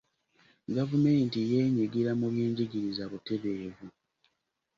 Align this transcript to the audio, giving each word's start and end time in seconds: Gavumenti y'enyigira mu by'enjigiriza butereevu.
Gavumenti 0.75 1.37
y'enyigira 1.51 2.11
mu 2.19 2.27
by'enjigiriza 2.33 3.03
butereevu. 3.11 3.85